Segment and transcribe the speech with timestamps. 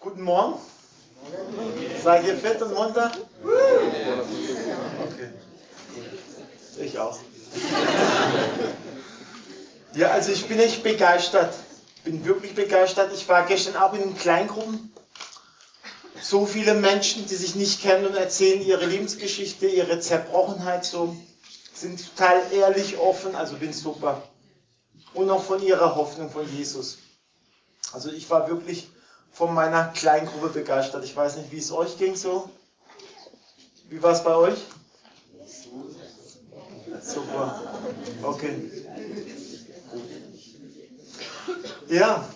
[0.00, 0.60] Guten Morgen.
[2.04, 3.10] Seid ihr fit und munter?
[3.42, 5.30] Okay.
[6.78, 7.18] Ich auch.
[9.94, 11.52] Ja, also ich bin echt begeistert.
[12.04, 13.12] Bin wirklich begeistert.
[13.12, 14.94] Ich war gestern auch in Kleingruppen.
[16.22, 21.16] So viele Menschen, die sich nicht kennen und erzählen ihre Lebensgeschichte, ihre Zerbrochenheit so,
[21.74, 24.22] sind total ehrlich, offen, also bin super.
[25.14, 26.98] Und auch von ihrer Hoffnung von Jesus.
[27.92, 28.88] Also ich war wirklich
[29.32, 31.04] von meiner Kleingruppe begeistert.
[31.04, 32.48] Ich weiß nicht, wie es euch ging so.
[33.88, 34.58] Wie war es bei euch?
[37.02, 37.62] Super.
[38.22, 38.70] Okay.
[41.88, 42.28] Ja.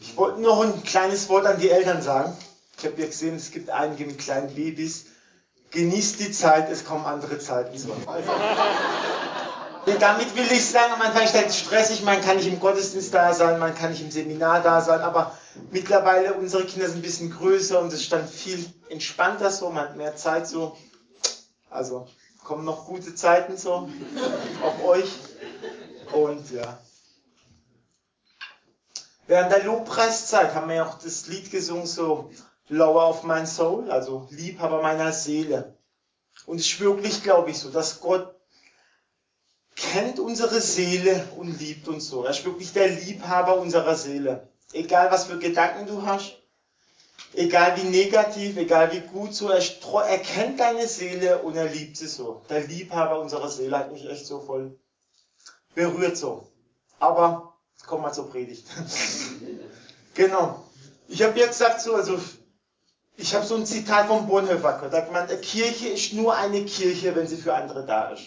[0.00, 2.36] Ich wollte noch ein kleines Wort an die Eltern sagen.
[2.78, 5.06] Ich habe ja gesehen, es gibt einige mit kleinen Babys.
[5.70, 7.76] Genießt die Zeit, es kommen andere Zeiten
[9.86, 13.32] damit will ich sagen, am Anfang ist es stressig, man kann nicht im Gottesdienst da
[13.32, 15.36] sein, man kann nicht im Seminar da sein, aber
[15.70, 19.96] mittlerweile unsere Kinder sind ein bisschen größer und es stand viel entspannter so, man hat
[19.96, 20.76] mehr Zeit so.
[21.70, 22.08] Also
[22.44, 23.88] kommen noch gute Zeiten so
[24.62, 25.10] auf euch.
[26.12, 26.78] Und ja.
[29.26, 32.30] Während der Lobpreiszeit haben wir ja auch das Lied gesungen, so
[32.68, 35.76] Lower of my soul, also Liebhaber meiner Seele.
[36.46, 38.34] Und es ist wirklich, glaube ich, so, dass Gott
[39.92, 42.24] kennt unsere Seele und liebt uns so.
[42.24, 44.48] Er ist wirklich der Liebhaber unserer Seele.
[44.72, 46.36] Egal was für Gedanken du hast,
[47.34, 49.62] egal wie negativ, egal wie gut so, er,
[50.06, 52.42] er kennt deine Seele und er liebt sie so.
[52.48, 54.78] Der Liebhaber unserer Seele hat mich echt so voll
[55.74, 56.46] berührt so.
[57.00, 57.54] Aber
[57.86, 58.66] kommen wir zur Predigt.
[60.14, 60.64] genau.
[61.08, 62.18] Ich habe ja gesagt so, also
[63.16, 64.94] ich habe so ein Zitat von Bonhoeffer gehört.
[64.94, 68.22] Er hat gemeint, Kirche ist nur eine Kirche, wenn sie für andere da ist.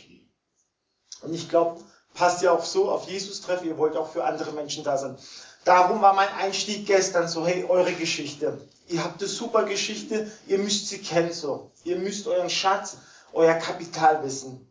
[1.23, 1.81] Und ich glaube,
[2.13, 5.17] passt ja auch so auf Jesus treffen, ihr wollt auch für andere Menschen da sein.
[5.66, 8.59] Darum war mein Einstieg gestern so, hey, eure Geschichte.
[8.88, 11.71] Ihr habt eine super Geschichte, ihr müsst sie kennen so.
[11.85, 12.97] Ihr müsst euren Schatz,
[13.31, 14.67] euer Kapital wissen.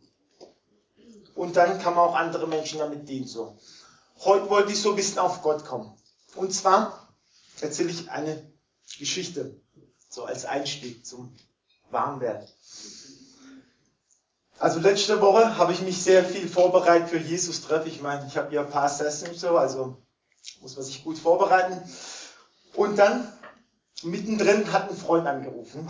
[1.35, 3.57] Und dann kann man auch andere Menschen damit dienen so.
[4.19, 5.91] Heute wollte ich so ein bisschen auf Gott kommen.
[6.35, 7.09] Und zwar
[7.59, 8.51] erzähle ich eine
[8.99, 9.59] Geschichte,
[10.09, 11.35] so als Einstieg zum
[11.89, 12.47] Warmwerden.
[14.59, 17.85] Also letzte Woche habe ich mich sehr viel vorbereitet für Jesus Treff.
[17.85, 19.97] Ich meine, ich habe hier ein paar Sessions so, also
[20.61, 21.81] muss man sich gut vorbereiten.
[22.75, 23.27] Und dann
[24.03, 25.89] mittendrin hat ein Freund angerufen.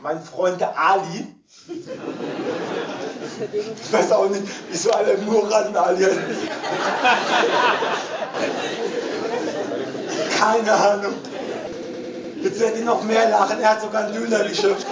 [0.00, 1.34] Mein Freund der Ali.
[3.82, 6.06] Ich weiß auch nicht, wieso alle Murat und Ali.
[10.38, 11.14] Keine Ahnung.
[12.42, 13.60] Jetzt werdet ihr noch mehr lachen.
[13.60, 14.86] Er hat sogar einen Döner geschöpft.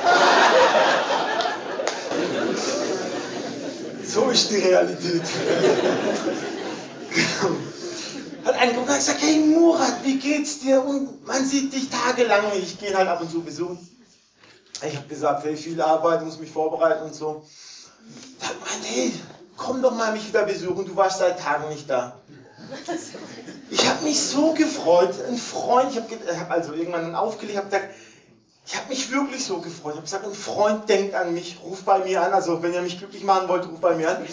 [4.12, 5.23] So ist die Realität.
[8.45, 10.84] hat angeguckt und gesagt, hey Murat, wie geht's dir?
[10.84, 12.45] Und man sieht dich tagelang.
[12.59, 13.78] Ich gehe halt ab und zu besuchen.
[14.87, 17.43] Ich habe gesagt, hey, viel Arbeit, muss mich vorbereiten und so.
[18.39, 19.12] Da hat meint, hey,
[19.56, 22.21] komm doch mal mich wieder besuchen, du warst seit Tagen nicht da.
[23.71, 27.94] Ich habe mich so gefreut, ein Freund, ich habe hab also irgendwann aufgelegt, habe gesagt,
[28.65, 29.93] ich habe mich wirklich so gefreut.
[29.93, 32.33] Ich habe gesagt, ein Freund denkt an mich, ruft bei mir an.
[32.33, 34.27] Also wenn ihr mich glücklich machen wollt, ruft bei mir an.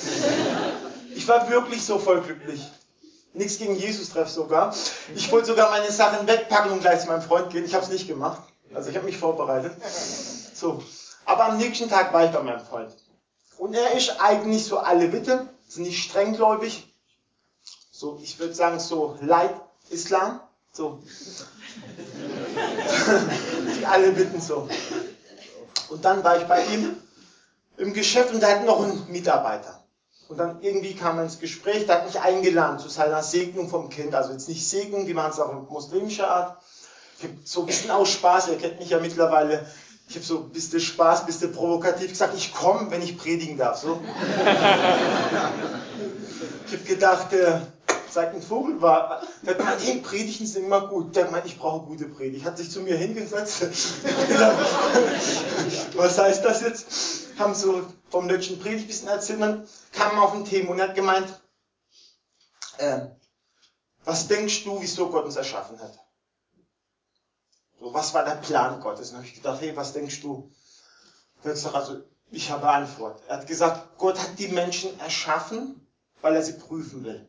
[1.16, 2.62] Ich war wirklich so voll glücklich.
[3.34, 4.74] Nichts gegen Jesus treff sogar.
[5.16, 7.66] Ich wollte sogar meine Sachen wegpacken und gleich zu meinem Freund gehen.
[7.66, 8.42] Ich habe es nicht gemacht.
[8.74, 9.74] Also ich habe mich vorbereitet.
[10.54, 10.84] So.
[11.26, 12.96] Aber am nächsten Tag war ich bei meinem Freund.
[13.58, 16.88] Und er ist eigentlich so alle Witte, ist nicht strenggläubig.
[17.92, 19.54] So, ich würde sagen so Light
[19.90, 20.40] Islam.
[20.72, 21.04] So.
[23.80, 24.68] Die alle bitten so.
[25.90, 26.96] Und dann war ich bei ihm
[27.78, 29.84] im Geschäft und er hat noch einen Mitarbeiter.
[30.28, 33.90] Und dann irgendwie kam er ins Gespräch, der hat mich eingeladen zu seiner Segnung vom
[33.90, 34.14] Kind.
[34.14, 36.58] Also jetzt nicht Segnung, die machen es auch in muslimischer Art.
[37.18, 39.66] Ich habe so ein bisschen aus Spaß, ihr kennt mich ja mittlerweile,
[40.08, 43.58] ich habe so ein bisschen Spaß, ein bisschen provokativ gesagt, ich komme, wenn ich predigen
[43.58, 43.78] darf.
[43.78, 44.00] So.
[46.68, 47.34] ich habe gedacht,
[48.12, 51.16] seit ein Vogel war, der hat gemeint, hey, Predigten sind immer gut.
[51.16, 52.44] Der hat gemeint, ich brauche gute Predigt.
[52.46, 53.64] Hat sich zu mir hingesetzt.
[55.96, 56.88] Was heißt das jetzt?
[57.38, 61.28] Haben so vom letzten Predigt ein erzählt, dann kam auf ein Thema und hat gemeint,
[62.80, 63.08] äh,
[64.04, 66.00] was denkst du, wieso Gott uns erschaffen hat?
[67.80, 69.12] So, was war der Plan Gottes?
[69.12, 70.52] Und habe ich gedacht, hey, was denkst du?
[71.38, 72.02] Hat gesagt, also,
[72.32, 73.22] ich habe eine Antwort.
[73.28, 75.88] Er hat gesagt, Gott hat die Menschen erschaffen,
[76.22, 77.29] weil er sie prüfen will.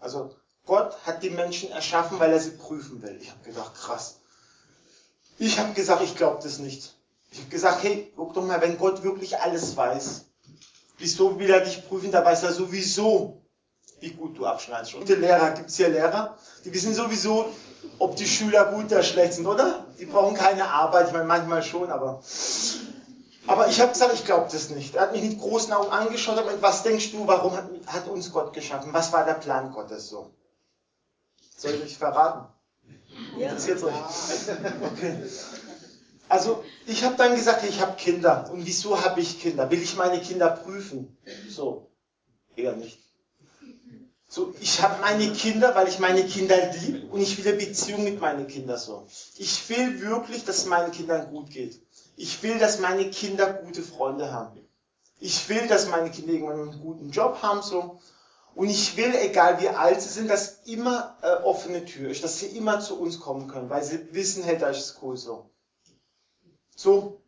[0.00, 0.34] Also
[0.66, 3.18] Gott hat die Menschen erschaffen, weil er sie prüfen will.
[3.20, 4.16] Ich habe gedacht, krass.
[5.38, 6.94] Ich habe gesagt, ich glaube das nicht.
[7.30, 10.24] Ich habe gesagt, hey, guck doch mal, wenn Gott wirklich alles weiß,
[10.98, 12.10] wieso will er dich prüfen?
[12.10, 13.42] Da weiß er sowieso,
[14.00, 14.94] wie gut du abschneidest.
[14.94, 17.46] Und die Lehrer, gibt es hier Lehrer, die wissen sowieso,
[17.98, 19.86] ob die Schüler gut oder schlecht sind, oder?
[19.98, 22.22] Die brauchen keine Arbeit, ich meine manchmal schon, aber.
[23.46, 24.94] Aber ich habe gesagt, ich glaube das nicht.
[24.94, 28.32] Er hat mich mit großen Augen angeschaut und was denkst du, warum hat, hat uns
[28.32, 28.92] Gott geschaffen?
[28.92, 30.30] Was war der Plan Gottes so?
[31.56, 32.48] Soll ich euch verraten?
[33.38, 33.50] Ja.
[33.50, 33.92] Interessiert euch?
[34.92, 35.22] Okay.
[36.28, 38.50] Also ich habe dann gesagt, ich habe Kinder.
[38.50, 39.70] Und wieso habe ich Kinder?
[39.70, 41.16] Will ich meine Kinder prüfen?
[41.48, 41.90] So,
[42.56, 43.05] eher nicht.
[44.36, 48.04] So, ich habe meine Kinder, weil ich meine Kinder liebe und ich will eine Beziehung
[48.04, 49.06] mit meinen Kindern so.
[49.38, 51.80] Ich will wirklich, dass es meinen Kindern gut geht.
[52.16, 54.60] Ich will, dass meine Kinder gute Freunde haben.
[55.20, 57.98] Ich will, dass meine Kinder irgendwann einen guten Job haben so.
[58.54, 62.38] Und ich will, egal wie alt sie sind, dass immer äh, offene Tür ist, dass
[62.38, 65.48] sie immer zu uns kommen können, weil sie wissen, hey, da ist es cool so.
[66.76, 67.22] So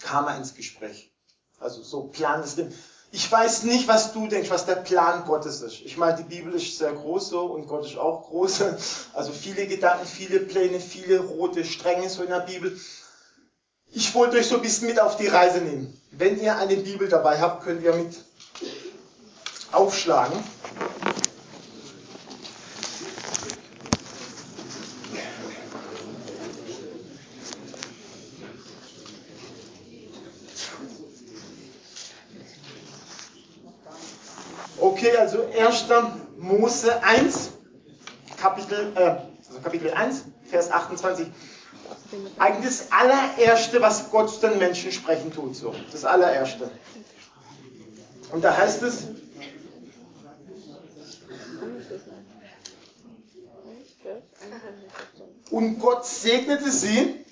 [0.00, 1.12] kam er ins Gespräch.
[1.58, 2.76] Also so Plan des Lebens.
[3.14, 5.82] Ich weiß nicht, was du denkst, was der Plan Gottes ist.
[5.84, 8.64] Ich meine, die Bibel ist sehr groß so und Gott ist auch groß.
[9.14, 12.76] Also viele Gedanken, viele Pläne, viele rote Stränge so in der Bibel.
[13.92, 15.96] Ich wollte euch so ein bisschen mit auf die Reise nehmen.
[16.10, 18.16] Wenn ihr eine Bibel dabei habt, könnt ihr mit
[19.70, 20.42] aufschlagen.
[34.84, 35.86] Okay, also 1.
[36.38, 37.50] Mose 1,
[38.40, 39.00] Kapitel, äh,
[39.48, 41.28] also Kapitel 1, Vers 28.
[42.38, 45.74] Eigentlich das allererste, was Gott den Menschen sprechen tut, so.
[45.92, 46.70] Das allererste.
[48.30, 49.08] Und da heißt es,
[55.50, 57.24] und Gott segnete sie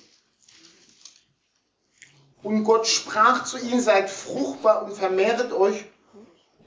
[2.43, 5.85] und Gott sprach zu ihnen, seid fruchtbar und vermehret euch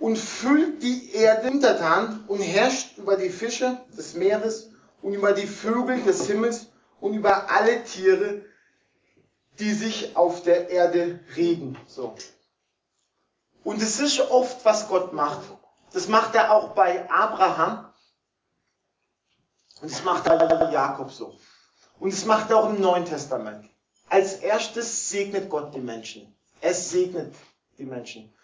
[0.05, 4.69] und füllt die Erde untertan und herrscht über die Fische des Meeres
[5.01, 6.67] und über die Vögel des Himmels
[6.99, 8.45] und über alle Tiere,
[9.57, 11.75] die sich auf der Erde regen.
[11.87, 12.13] So.
[13.63, 15.41] Und es ist oft, was Gott macht.
[15.91, 17.91] Das macht er auch bei Abraham.
[19.81, 21.35] Und das macht er bei Jakob so.
[21.99, 23.67] Und das macht er auch im Neuen Testament.
[24.07, 26.31] Als erstes segnet Gott die Menschen.
[26.61, 27.33] Er segnet
[27.79, 28.34] die Menschen.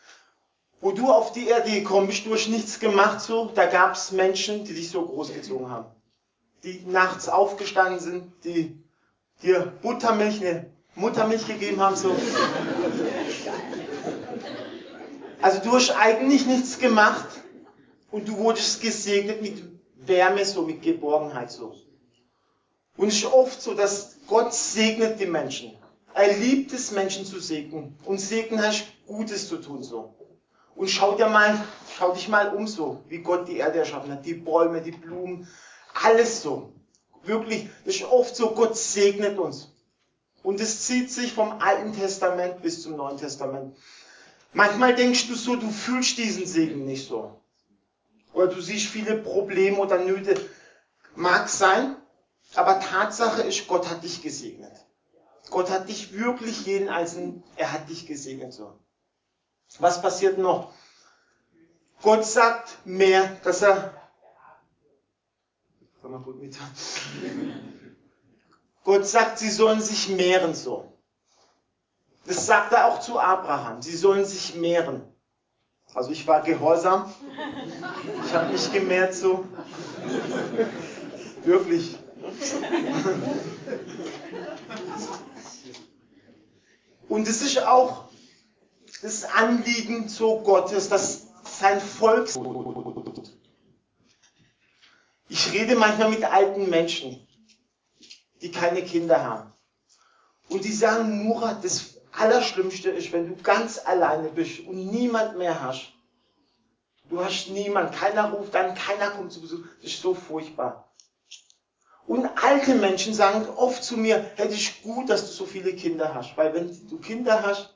[0.82, 4.12] Wo du auf die Erde gekommen bist, du hast nichts gemacht so, da gab es
[4.12, 5.86] Menschen, die dich so großgezogen haben.
[6.64, 8.76] Die nachts aufgestanden sind, die
[9.44, 12.16] dir Buttermilch, ne, Muttermilch gegeben haben so.
[15.42, 17.28] Also du hast eigentlich nichts gemacht
[18.12, 19.64] und du wurdest gesegnet mit
[19.96, 21.76] Wärme, so mit Geborgenheit so.
[22.98, 25.74] Und es ist oft so, dass Gott segnet die Menschen.
[26.14, 27.98] Er liebt es, Menschen zu segnen.
[28.06, 30.14] Und segnen heißt Gutes zu tun so.
[30.76, 31.64] Und schau dir mal,
[31.98, 34.26] schau dich mal um so, wie Gott die Erde erschaffen hat.
[34.26, 35.48] Die Bäume, die Blumen,
[35.94, 36.74] alles so.
[37.24, 39.72] Wirklich, das ist oft so, Gott segnet uns.
[40.44, 43.76] Und es zieht sich vom Alten Testament bis zum Neuen Testament.
[44.54, 47.40] Manchmal denkst du so, du fühlst diesen Segen nicht so.
[48.34, 50.36] Oder du siehst viele Probleme oder Nöte.
[51.16, 51.96] Mag sein,
[52.56, 54.74] aber Tatsache ist, Gott hat dich gesegnet.
[55.50, 58.80] Gott hat dich wirklich jeden einzelnen, er hat dich gesegnet so.
[59.80, 60.74] Was passiert noch?
[62.02, 63.94] Gott sagt mehr, dass er,
[66.02, 66.58] kann man gut mit,
[68.84, 70.92] Gott sagt, sie sollen sich mehren so.
[72.26, 73.82] Das sagt er auch zu Abraham.
[73.82, 75.04] Sie sollen sich mehren.
[75.94, 77.12] Also ich war gehorsam.
[78.26, 79.46] Ich habe mich gemehrt so.
[81.44, 81.98] Wirklich.
[87.10, 88.11] Und es ist auch
[89.02, 92.30] das Anliegen zu Gottes, dass sein Volk.
[95.28, 97.28] Ich rede manchmal mit alten Menschen,
[98.42, 99.54] die keine Kinder haben.
[100.50, 105.62] Und die sagen, Murat, das Allerschlimmste ist, wenn du ganz alleine bist und niemand mehr
[105.62, 105.94] hast.
[107.10, 109.66] Du hast niemand, keiner ruft an, keiner kommt zu Besuch.
[109.82, 110.92] Das ist so furchtbar.
[112.08, 116.14] Und alte Menschen sagen oft zu mir, hätte ich gut, dass du so viele Kinder
[116.14, 116.36] hast.
[116.36, 117.74] Weil wenn du Kinder hast,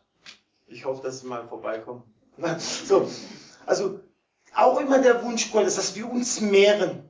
[0.68, 2.04] ich hoffe, dass sie mal vorbeikommen.
[2.60, 3.10] So,
[3.66, 4.00] also
[4.54, 7.10] auch immer der Wunsch Gottes, dass wir uns mehren.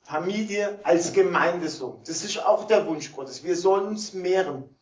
[0.00, 2.02] Familie als Gemeinde so.
[2.06, 3.44] Das ist auch der Wunsch Gottes.
[3.44, 4.74] Wir sollen uns mehren.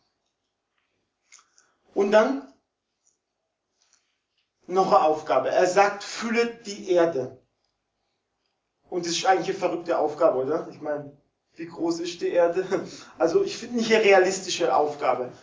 [1.93, 2.53] Und dann
[4.67, 5.49] noch eine Aufgabe.
[5.49, 7.41] Er sagt, füllet die Erde.
[8.89, 10.67] Und das ist eigentlich eine verrückte Aufgabe, oder?
[10.71, 11.17] Ich meine,
[11.55, 12.65] wie groß ist die Erde?
[13.17, 15.33] Also ich finde nicht eine realistische Aufgabe.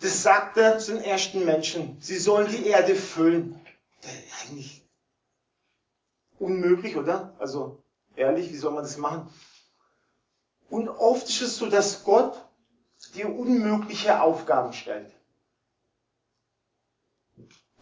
[0.00, 1.96] Das sagt er zu den ersten Menschen.
[2.00, 3.60] Sie sollen die Erde füllen.
[4.42, 4.82] Eigentlich
[6.38, 7.34] unmöglich, oder?
[7.38, 7.82] Also
[8.16, 9.30] Ehrlich, wie soll man das machen?
[10.68, 12.46] Und oft ist es so, dass Gott
[13.14, 15.10] dir unmögliche Aufgaben stellt.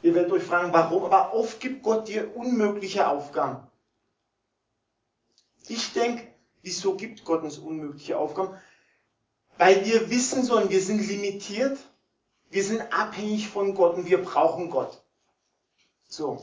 [0.00, 3.66] Ihr werdet euch fragen, warum, aber oft gibt Gott dir unmögliche Aufgaben.
[5.66, 6.32] Ich denke,
[6.62, 8.56] wieso gibt Gott uns unmögliche Aufgaben?
[9.56, 11.78] Weil wir wissen sollen, wir sind limitiert,
[12.50, 15.02] wir sind abhängig von Gott und wir brauchen Gott.
[16.08, 16.42] So.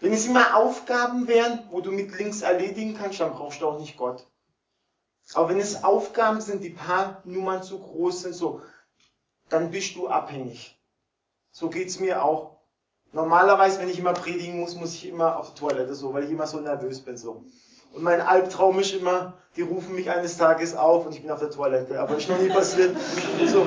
[0.00, 3.78] Wenn es immer Aufgaben wären, wo du mit links erledigen kannst, dann brauchst du auch
[3.78, 4.26] nicht Gott.
[5.34, 8.60] Aber wenn es Aufgaben sind, die paar Nummern zu groß sind, so,
[9.48, 10.78] dann bist du abhängig.
[11.50, 12.56] So geht's mir auch.
[13.12, 16.30] Normalerweise, wenn ich immer predigen muss, muss ich immer auf die Toilette, so, weil ich
[16.30, 17.44] immer so nervös bin, so.
[17.92, 21.40] Und mein Albtraum ist immer, die rufen mich eines Tages auf und ich bin auf
[21.40, 21.98] der Toilette.
[21.98, 22.94] Aber ist noch nie passiert.
[23.46, 23.66] So.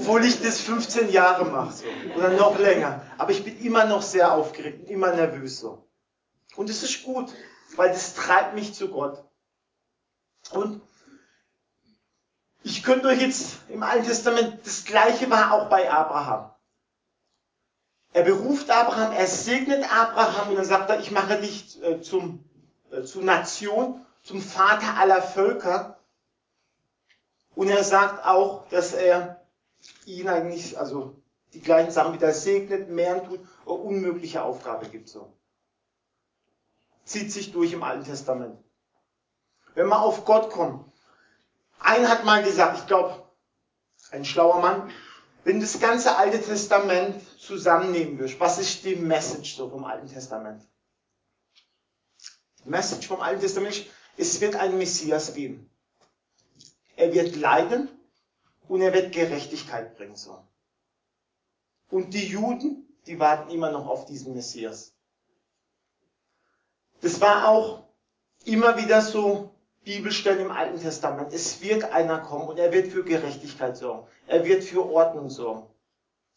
[0.00, 1.84] Obwohl ich das 15 Jahre mache, so.
[2.16, 3.02] Oder noch länger.
[3.18, 5.86] Aber ich bin immer noch sehr aufgeregt immer nervös, so.
[6.56, 7.30] Und es ist gut,
[7.76, 9.22] weil das treibt mich zu Gott.
[10.52, 10.80] Und
[12.62, 16.50] ich könnte euch jetzt im Alten Testament, das Gleiche war auch bei Abraham.
[18.14, 22.42] Er beruft Abraham, er segnet Abraham und dann sagt er, ich mache dich äh, zum,
[22.90, 25.98] äh, zur Nation, zum Vater aller Völker.
[27.54, 29.39] Und er sagt auch, dass er
[30.06, 31.20] ihn eigentlich, also
[31.52, 35.36] die gleichen Sachen wieder segnet, mehr tut, eine unmögliche Aufgabe gibt so.
[37.04, 38.58] Zieht sich durch im Alten Testament.
[39.74, 40.90] Wenn wir auf Gott kommen.
[41.78, 43.22] Einer hat mal gesagt, ich glaube,
[44.10, 44.90] ein schlauer Mann,
[45.44, 50.08] wenn du das ganze Alte Testament zusammennehmen würdest, was ist die Message so vom Alten
[50.08, 50.62] Testament?
[52.64, 55.70] Die Message vom Alten Testament ist, es wird einen Messias geben.
[56.96, 57.88] Er wird leiden
[58.70, 60.14] und er wird Gerechtigkeit bringen.
[60.14, 60.38] So.
[61.90, 64.94] Und die Juden, die warten immer noch auf diesen Messias.
[67.00, 67.82] Das war auch
[68.44, 69.50] immer wieder so
[69.82, 71.32] Bibelstellen im Alten Testament.
[71.32, 74.06] Es wird einer kommen und er wird für Gerechtigkeit sorgen.
[74.28, 75.66] Er wird für Ordnung sorgen.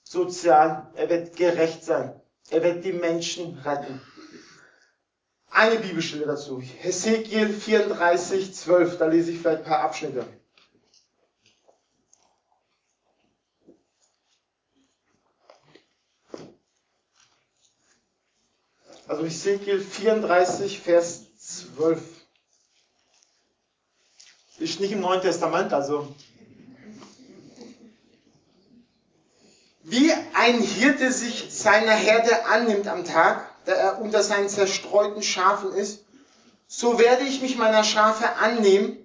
[0.03, 2.19] Sozial, er wird gerecht sein.
[2.49, 4.01] Er wird die Menschen retten.
[5.51, 6.61] Eine Bibelstelle dazu.
[6.61, 8.97] Hesekiel 34, 12.
[8.97, 10.25] Da lese ich vielleicht ein paar Abschnitte.
[19.05, 22.01] Also Hesekiel 34, Vers 12.
[24.59, 26.07] Ist nicht im Neuen Testament, also.
[29.83, 35.73] Wie ein Hirte sich seiner Herde annimmt am Tag, da er unter seinen zerstreuten Schafen
[35.73, 36.05] ist,
[36.67, 38.97] so werde ich mich meiner Schafe annehmen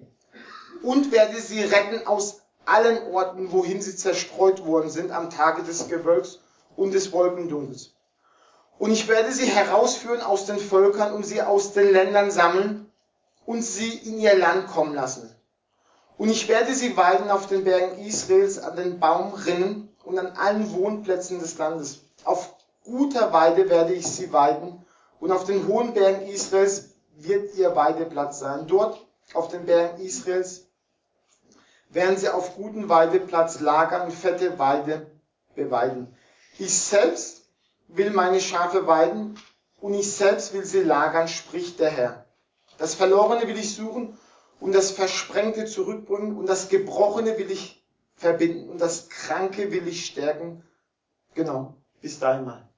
[0.81, 5.89] und werde sie retten aus allen Orten, wohin sie zerstreut worden sind am Tage des
[5.89, 6.39] Gewölks
[6.77, 7.91] und des Wolkendunkels.
[8.79, 12.89] Und ich werde sie herausführen aus den Völkern und sie aus den Ländern sammeln
[13.45, 15.29] und sie in ihr Land kommen lassen.
[16.17, 20.73] Und ich werde sie weiden auf den Bergen Israels, an den Baumrinnen und an allen
[20.73, 21.99] Wohnplätzen des Landes.
[22.23, 22.55] Auf
[22.85, 24.85] guter Weide werde ich sie weiden
[25.19, 28.65] und auf den hohen Bergen Israels wird ihr Weideplatz sein.
[28.67, 30.67] Dort auf den Bergen Israels
[31.89, 35.11] werden sie auf guten Weideplatz lagern und fette Weide
[35.53, 36.15] beweiden.
[36.57, 37.38] Ich selbst
[37.89, 39.37] will meine Schafe weiden
[39.81, 42.25] und ich selbst will sie lagern, spricht der Herr.
[42.77, 44.17] Das Verlorene will ich suchen
[44.59, 47.83] und das Versprengte zurückbringen und das Gebrochene will ich
[48.15, 50.63] verbinden und das Kranke will ich stärken.
[51.33, 52.69] Genau, bis dahin mal.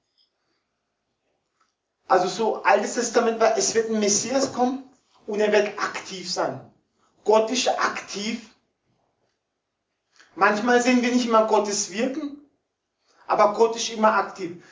[2.08, 4.84] Also so Altes Testament war, es wird ein Messias kommen
[5.26, 6.60] und er wird aktiv sein.
[7.24, 8.50] Gott ist aktiv.
[10.34, 12.38] Manchmal sehen wir nicht immer Gottes Wirken,
[13.26, 14.62] aber Gott ist immer aktiv.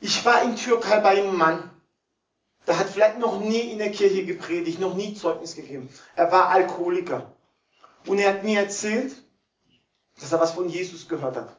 [0.00, 1.70] Ich war in Türkei bei einem Mann,
[2.66, 5.88] der hat vielleicht noch nie in der Kirche gepredigt, noch nie Zeugnis gegeben.
[6.16, 7.32] Er war Alkoholiker.
[8.06, 9.14] Und er hat mir erzählt,
[10.18, 11.56] dass er was von Jesus gehört hat.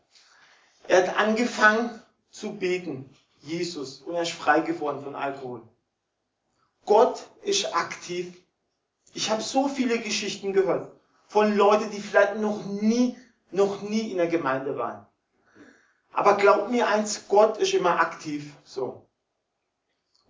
[0.88, 3.10] Er hat angefangen zu beten,
[3.41, 5.62] Jesus, und er ist frei geworden von Alkohol.
[6.86, 8.36] Gott ist aktiv.
[9.13, 10.91] Ich habe so viele Geschichten gehört
[11.27, 13.17] von Leuten, die vielleicht noch nie,
[13.51, 15.05] noch nie in der Gemeinde waren.
[16.13, 19.08] Aber glaub mir eins, Gott ist immer aktiv, so.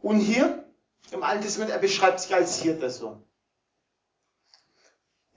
[0.01, 0.65] Und hier,
[1.11, 3.23] im Alten Testament, er beschreibt sich als Hirte, so.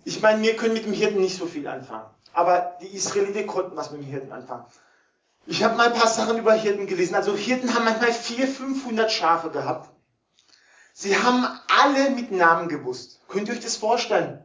[0.05, 2.07] Ich meine, wir können mit dem Hirten nicht so viel anfangen.
[2.35, 4.67] Aber die Israeliten konnten was mit dem Hirten anfangen.
[5.47, 7.15] Ich habe mal ein paar Sachen über Hirten gelesen.
[7.15, 9.91] Also Hirten haben manchmal 400, 500 Schafe gehabt.
[10.93, 13.21] Sie haben alle mit Namen gewusst.
[13.29, 14.43] Könnt ihr euch das vorstellen?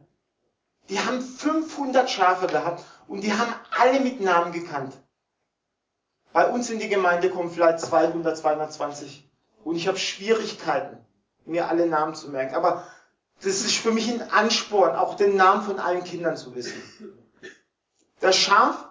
[0.88, 4.94] Die haben 500 Schafe gehabt und die haben alle mit Namen gekannt.
[6.32, 9.28] Bei uns in die Gemeinde kommen vielleicht 200, 220
[9.64, 10.98] und ich habe Schwierigkeiten,
[11.44, 12.54] mir alle Namen zu merken.
[12.54, 12.86] Aber
[13.42, 16.80] das ist für mich ein Ansporn, auch den Namen von allen Kindern zu wissen.
[18.20, 18.86] Das Schaf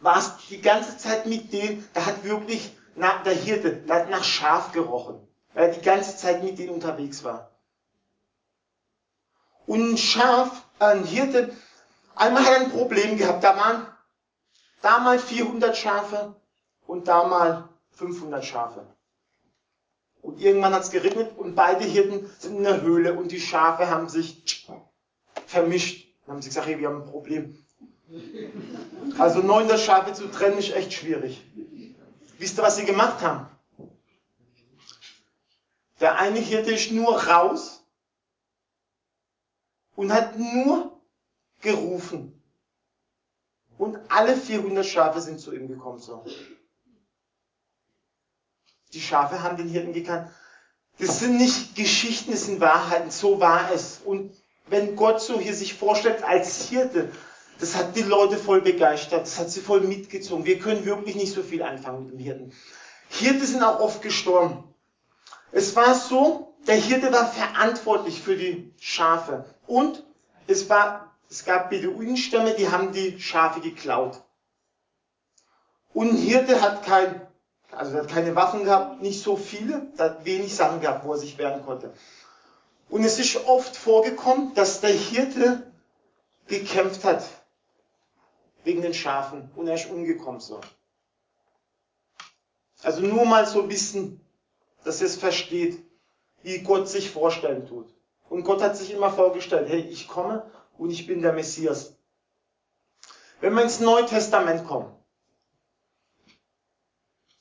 [0.00, 4.10] war es die ganze Zeit mit denen, da hat wirklich nach, der Hirte, der hat
[4.10, 7.50] nach Schaf gerochen, weil er die ganze Zeit mit denen unterwegs war.
[9.66, 11.56] Und ein Schaf, ein Hirte,
[12.14, 13.86] einmal hat er ein Problem gehabt, da waren
[14.84, 16.34] damals 400 Schafe
[16.86, 18.86] und damals 500 Schafe.
[20.20, 23.88] Und irgendwann hat es geregnet und beide Hirten sind in der Höhle und die Schafe
[23.88, 24.66] haben sich
[25.46, 26.06] vermischt.
[26.26, 27.58] Dann haben sie gesagt, hey, wir haben ein Problem.
[29.18, 31.42] Also 900 Schafe zu trennen ist echt schwierig.
[32.38, 33.46] Wisst ihr, was sie gemacht haben?
[36.00, 37.82] Der eine Hirte ist nur raus
[39.96, 41.00] und hat nur
[41.60, 42.33] gerufen.
[43.78, 45.98] Und alle 400 Schafe sind zu ihm gekommen.
[45.98, 46.24] So.
[48.92, 50.30] Die Schafe haben den Hirten gekannt.
[50.98, 53.10] Das sind nicht Geschichten, das sind Wahrheiten.
[53.10, 54.00] So war es.
[54.04, 54.32] Und
[54.68, 57.10] wenn Gott so hier sich vorstellt als Hirte,
[57.58, 60.44] das hat die Leute voll begeistert, das hat sie voll mitgezogen.
[60.44, 62.52] Wir können wirklich nicht so viel anfangen mit dem Hirten.
[63.08, 64.64] Hirte sind auch oft gestorben.
[65.52, 69.44] Es war so, der Hirte war verantwortlich für die Schafe.
[69.66, 70.04] Und
[70.46, 74.22] es war, es gab Beduinenstämme, die haben die Schafe geklaut.
[75.92, 77.26] Und ein Hirte hat kein
[77.76, 81.38] also hat keine Waffen gehabt, nicht so viele, hat wenig Sachen gehabt, wo er sich
[81.38, 81.92] wehren konnte.
[82.88, 85.72] Und es ist oft vorgekommen, dass der Hirte
[86.46, 87.24] gekämpft hat
[88.62, 90.60] wegen den Schafen und er ist umgekommen so.
[92.82, 94.20] Also nur mal so bisschen,
[94.84, 95.82] dass ihr es versteht,
[96.42, 97.88] wie Gott sich vorstellen tut.
[98.28, 101.96] Und Gott hat sich immer vorgestellt, hey, ich komme und ich bin der Messias.
[103.40, 104.94] Wenn wir ins Neue Testament kommen,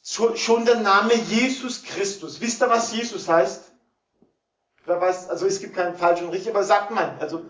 [0.04, 2.42] schon der Name Jesus Christus.
[2.42, 3.72] Wisst ihr, was Jesus heißt?
[4.86, 7.50] Wer weiß, also es gibt keinen falschen und richtig, aber sagt mal, also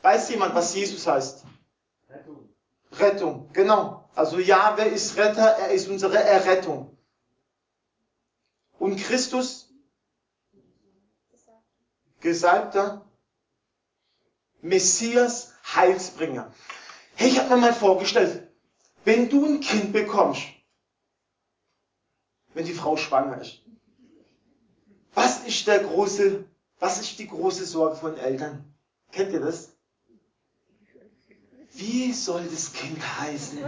[0.00, 1.44] weiß jemand, was Jesus heißt?
[2.08, 2.48] Rettung.
[2.92, 4.08] Rettung, genau.
[4.14, 5.46] Also ja, wer ist Retter?
[5.46, 6.96] Er ist unsere Errettung.
[8.78, 9.68] Und Christus?
[12.20, 13.04] Gesalbter
[14.62, 16.52] Messias, Heilsbringer.
[17.16, 18.48] Hey, ich habe mir mal vorgestellt,
[19.04, 20.42] wenn du ein Kind bekommst,
[22.54, 23.60] wenn die Frau schwanger ist.
[25.14, 26.44] Was ist der große,
[26.78, 28.64] was ist die große Sorge von Eltern?
[29.10, 29.72] Kennt ihr das?
[31.74, 33.58] Wie soll das Kind heißen?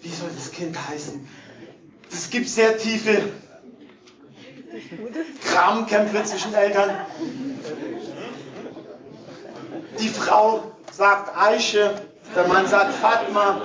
[0.00, 1.28] Wie soll das Kind heißen?
[2.10, 3.32] Es gibt sehr tiefe
[5.42, 7.06] Kramkämpfe zwischen Eltern.
[10.00, 12.02] Die Frau sagt Eiche,
[12.34, 13.62] der Mann sagt Fatma.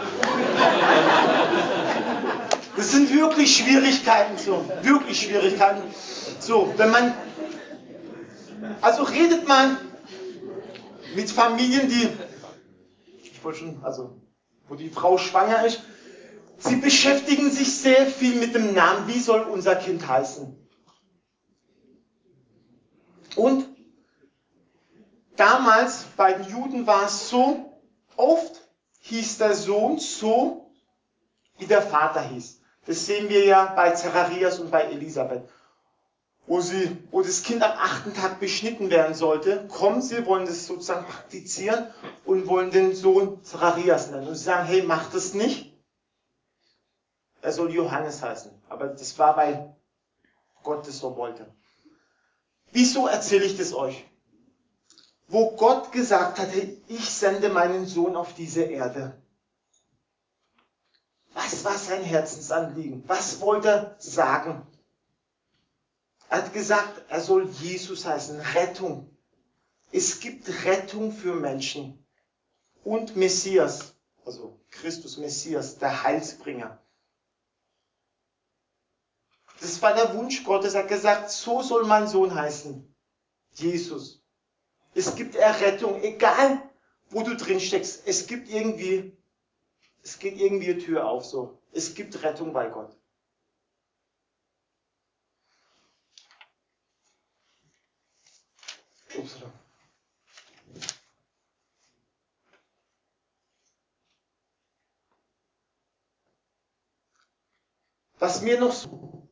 [2.76, 4.66] Das sind wirklich Schwierigkeiten so.
[4.82, 5.82] Wirklich Schwierigkeiten.
[6.40, 7.14] So, wenn man,
[8.82, 9.78] also redet man
[11.16, 12.10] mit Familien, die,
[13.24, 14.20] ich wollte schon, also,
[14.68, 15.82] wo die Frau schwanger ist,
[16.58, 20.58] sie beschäftigen sich sehr viel mit dem Namen, wie soll unser Kind heißen?
[23.36, 23.73] Und
[25.36, 27.80] damals bei den Juden war es so,
[28.16, 28.62] oft
[29.00, 30.72] hieß der Sohn so,
[31.58, 32.62] wie der Vater hieß.
[32.86, 35.48] Das sehen wir ja bei Zacharias und bei Elisabeth.
[36.46, 40.68] Wo, sie, wo das Kind am achten Tag beschnitten werden sollte, kommen sie, wollen das
[40.68, 41.88] sozusagen praktizieren
[42.26, 44.28] und wollen den Sohn Zacharias nennen.
[44.28, 45.74] Und sie sagen, hey, mach das nicht.
[47.42, 48.52] Er soll Johannes heißen.
[48.68, 49.74] Aber das war, weil
[50.64, 51.46] Gott das so wollte.
[52.72, 54.06] Wieso erzähle ich das euch?
[55.28, 59.22] Wo Gott gesagt hat, hey, ich sende meinen Sohn auf diese Erde.
[61.34, 63.04] Was war sein Herzensanliegen?
[63.08, 64.68] Was wollte er sagen?
[66.30, 69.10] Er hat gesagt, er soll Jesus heißen, Rettung.
[69.92, 72.04] Es gibt Rettung für Menschen.
[72.84, 76.80] Und Messias, also Christus Messias, der Heilsbringer.
[79.62, 80.74] Das war der Wunsch Gottes.
[80.74, 82.94] Er hat gesagt, so soll mein Sohn heißen.
[83.52, 84.23] Jesus.
[84.96, 86.62] Es gibt Errettung, egal
[87.10, 88.08] wo du drin steckst.
[88.08, 89.16] Es gibt irgendwie
[90.04, 91.58] es geht irgendwie eine Tür auf, so.
[91.72, 92.96] Es gibt Rettung bei Gott.
[99.18, 99.52] Upsala.
[108.20, 109.30] Was mir noch so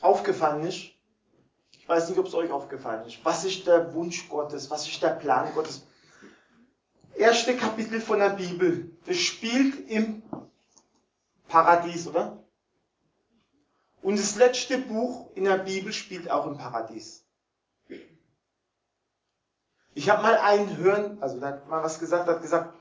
[0.00, 0.92] aufgefallen ist,
[1.86, 5.00] ich weiß nicht, ob es euch aufgefallen ist, was ist der Wunsch Gottes, was ist
[5.00, 5.86] der Plan Gottes?
[7.16, 10.24] erste Kapitel von der Bibel, das spielt im
[11.46, 12.44] Paradies, oder?
[14.02, 17.24] Und das letzte Buch in der Bibel spielt auch im Paradies.
[19.94, 22.74] Ich habe mal einen hören, also da hat mal was gesagt, hat gesagt,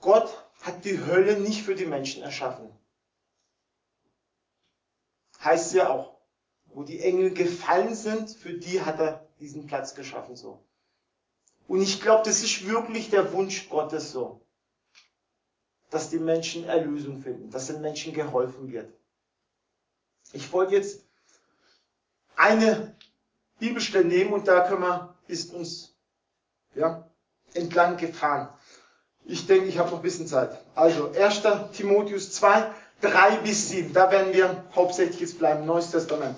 [0.00, 0.30] Gott
[0.62, 2.70] hat die Hölle nicht für die Menschen erschaffen.
[5.44, 6.21] Heißt ja auch,
[6.74, 10.62] wo die Engel gefallen sind, für die hat er diesen Platz geschaffen so.
[11.68, 14.40] Und ich glaube, das ist wirklich der Wunsch Gottes so,
[15.90, 18.92] dass die Menschen Erlösung finden, dass den Menschen geholfen wird.
[20.32, 21.04] Ich wollte jetzt
[22.36, 22.96] eine
[23.58, 25.94] Bibelstelle nehmen und da können wir, ist uns
[26.74, 27.08] ja,
[27.54, 28.48] entlang gefahren.
[29.24, 30.58] Ich denke, ich habe noch ein bisschen Zeit.
[30.74, 31.42] Also 1.
[31.72, 33.92] Timotheus 2, 3 bis 7.
[33.92, 35.64] Da werden wir hauptsächlich jetzt bleiben.
[35.64, 36.36] Neues Testament.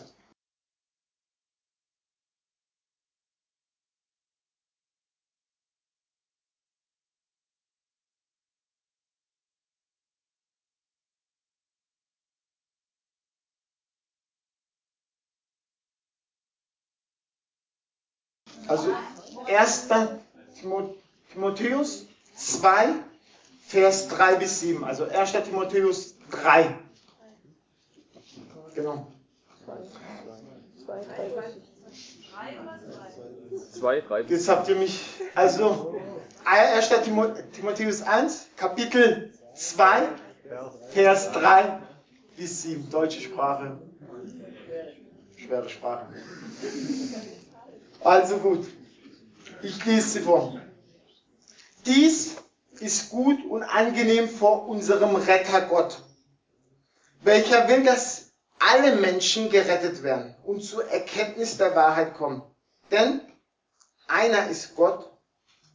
[18.68, 18.94] Also
[19.46, 19.88] 1.
[21.32, 22.94] Timotheus 2,
[23.66, 24.84] Vers 3 bis 7.
[24.84, 25.32] Also 1.
[25.44, 26.78] Timotheus 3.
[28.74, 29.06] Genau.
[33.78, 34.20] 2, 3.
[34.22, 35.00] Jetzt habt ihr mich.
[35.34, 36.00] Also
[36.44, 36.90] 1.
[37.52, 40.08] Timotheus 1, Kapitel 2,
[40.90, 41.80] Vers 3
[42.36, 42.90] bis 7.
[42.90, 43.78] Deutsche Sprache.
[45.36, 46.06] Schwere Sprache.
[48.04, 48.66] Also gut,
[49.62, 50.60] ich lese sie vor.
[51.86, 52.36] Dies
[52.78, 56.02] ist gut und angenehm vor unserem Retter Gott,
[57.22, 62.42] welcher will, dass alle Menschen gerettet werden und zur Erkenntnis der Wahrheit kommen.
[62.90, 63.22] Denn
[64.06, 65.10] einer ist Gott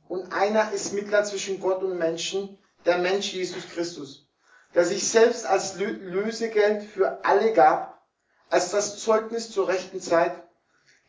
[0.08, 4.28] und einer ist Mittler zwischen Gott und Menschen, der Mensch Jesus Christus,
[4.76, 8.08] der sich selbst als Lösegeld für alle gab,
[8.52, 10.44] als das Zeugnis zur rechten Zeit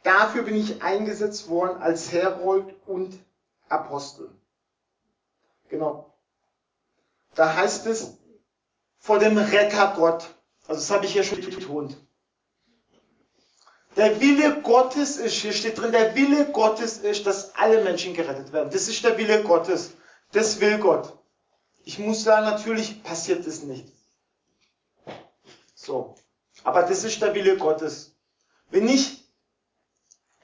[0.02, 3.18] Dafür bin ich eingesetzt worden als Herold und
[3.68, 4.30] Apostel.
[5.68, 6.12] Genau.
[7.34, 8.16] Da heißt es
[8.98, 10.34] vor dem Retter Gott.
[10.66, 11.96] Also das habe ich ja schon betont.
[13.96, 18.52] Der Wille Gottes ist, hier steht drin, der Wille Gottes ist, dass alle Menschen gerettet
[18.52, 18.70] werden.
[18.70, 19.94] Das ist der Wille Gottes.
[20.32, 21.12] Das will Gott.
[21.84, 23.92] Ich muss sagen, natürlich passiert das nicht.
[25.74, 26.14] So.
[26.62, 28.14] Aber das ist der Wille Gottes.
[28.70, 29.19] Wenn ich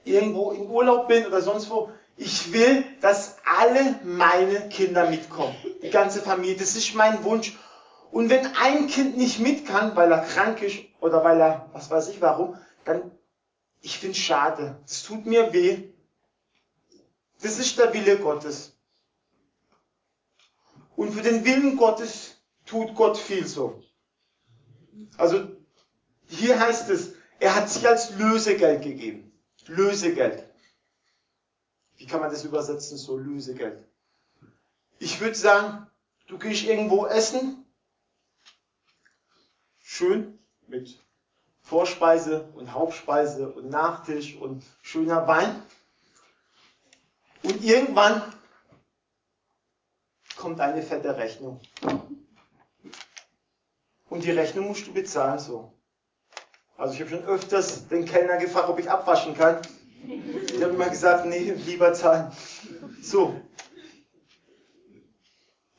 [0.07, 5.55] irgendwo in Urlaub bin oder sonst wo, ich will, dass alle meine Kinder mitkommen.
[5.83, 6.57] Die ganze Familie.
[6.57, 7.57] Das ist mein Wunsch.
[8.11, 11.91] Und wenn ein Kind nicht mit kann, weil er krank ist oder weil er, was
[11.91, 13.11] weiß ich warum, dann,
[13.81, 14.81] ich finde es schade.
[14.85, 15.89] Es tut mir weh.
[17.41, 18.75] Das ist der Wille Gottes.
[20.95, 23.83] Und für den Willen Gottes tut Gott viel so.
[25.17, 25.47] Also,
[26.25, 29.26] hier heißt es, er hat sich als Lösegeld gegeben.
[29.67, 30.47] Lösegeld.
[31.97, 33.83] Wie kann man das übersetzen, so Lösegeld?
[34.99, 35.87] Ich würde sagen,
[36.27, 37.65] du gehst irgendwo essen,
[39.79, 40.99] schön mit
[41.61, 45.61] Vorspeise und Hauptspeise und Nachtisch und schöner Wein.
[47.43, 48.21] Und irgendwann
[50.37, 51.59] kommt eine fette Rechnung.
[54.09, 55.76] Und die Rechnung musst du bezahlen so.
[56.77, 59.61] Also ich habe schon öfters den Kellner gefragt, ob ich abwaschen kann.
[60.03, 62.31] Die haben immer gesagt, nee, lieber zahlen.
[63.01, 63.41] So.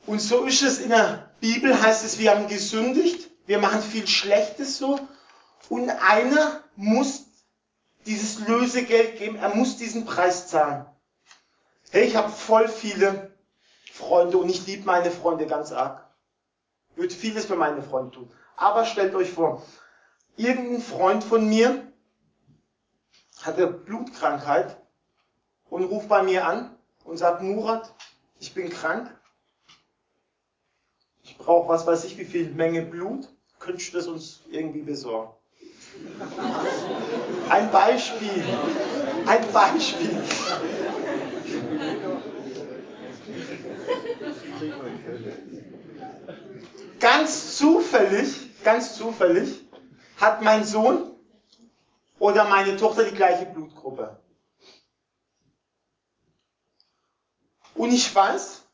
[0.05, 4.07] Und so ist es in der Bibel, heißt es, wir haben gesündigt, wir machen viel
[4.07, 4.99] Schlechtes so.
[5.69, 7.25] Und einer muss
[8.05, 10.85] dieses Lösegeld geben, er muss diesen Preis zahlen.
[11.91, 13.31] Hey, ich habe voll viele
[13.91, 16.05] Freunde und ich liebe meine Freunde ganz arg.
[16.95, 18.31] Würde vieles für meine Freunde tun.
[18.57, 19.63] Aber stellt euch vor,
[20.37, 21.83] irgendein Freund von mir
[23.41, 24.77] hatte Blutkrankheit
[25.69, 27.93] und ruft bei mir an und sagt, Murat,
[28.39, 29.09] ich bin krank.
[31.23, 33.29] Ich brauche was weiß ich, wie viel Menge Blut.
[33.59, 35.33] Könntest du das uns irgendwie besorgen?
[37.49, 38.43] Ein Beispiel.
[39.25, 40.21] Ein Beispiel.
[46.99, 49.68] Ganz zufällig, ganz zufällig
[50.19, 51.15] hat mein Sohn
[52.19, 54.19] oder meine Tochter die gleiche Blutgruppe.
[57.75, 58.65] Und ich weiß,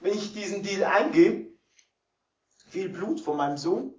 [0.00, 1.50] wenn ich diesen Deal eingehe,
[2.68, 3.94] viel Blut von meinem Sohn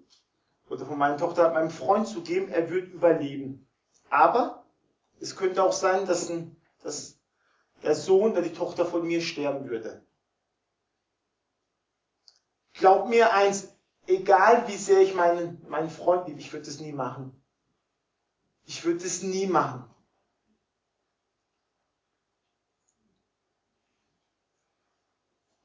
[0.70, 3.68] oder von meiner Tochter meinem Freund zu geben, er wird überleben.
[4.10, 4.66] Aber
[5.20, 7.18] es könnte auch sein, dass, ein, dass
[7.82, 10.06] der Sohn oder die Tochter von mir sterben würde.
[12.74, 13.71] Glaub mir eins,
[14.08, 17.32] egal wie sehr ich meinen, meinen Freund liebe, ich würde das nie machen.
[18.66, 19.86] Ich würde das nie machen.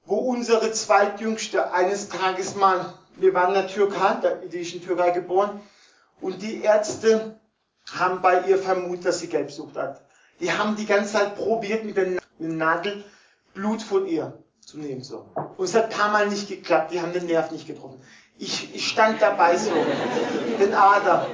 [0.04, 4.14] Wo unsere zweitjüngste eines Tages mal, wir waren in der Türkei,
[4.46, 5.60] die ist in Türkei geboren,
[6.20, 7.38] und die Ärzte
[7.90, 10.02] haben bei ihr vermutet, dass sie Gelbsucht hat.
[10.40, 13.04] Die haben die ganze Zeit probiert, mit der Nadel
[13.54, 15.02] Blut von ihr zu nehmen.
[15.02, 15.28] So.
[15.56, 18.00] Und es hat ein paar Mal nicht geklappt, die haben den Nerv nicht getroffen.
[18.38, 19.72] Ich, ich stand dabei so,
[20.60, 21.26] den Ader.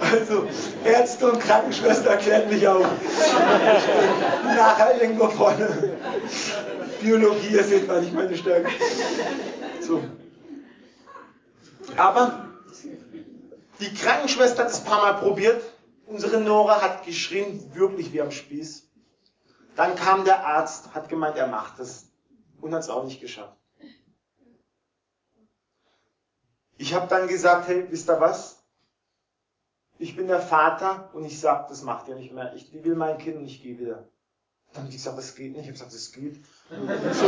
[0.00, 0.48] Also,
[0.84, 2.86] Ärzte und Krankenschwester erklären mich auf.
[4.44, 5.96] Nachher irgendwo vorne.
[7.00, 8.70] Biologie ist war nicht meine Stärke.
[9.80, 10.02] So.
[11.96, 12.46] Aber
[13.80, 15.62] die Krankenschwester hat es ein paar Mal probiert.
[16.06, 18.85] Unsere Nora hat geschrien, wirklich wie am Spieß.
[19.76, 22.10] Dann kam der Arzt, hat gemeint, er macht es.
[22.60, 23.56] Und hat es auch nicht geschafft.
[26.78, 28.64] Ich habe dann gesagt, hey, wisst ihr was?
[29.98, 32.54] Ich bin der Vater und ich sag, das macht ihr nicht mehr.
[32.54, 34.08] Ich will mein Kind und ich gehe wieder.
[34.72, 35.60] Dann habe ich gesagt, das geht nicht.
[35.60, 36.44] Ich habe gesagt, das geht.
[37.12, 37.26] So.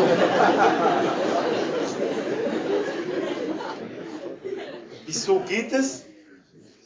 [5.07, 6.05] Wieso geht es?